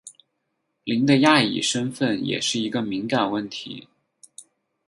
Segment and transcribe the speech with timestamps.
[0.83, 3.87] 林的亚裔身份也是一个敏感问题。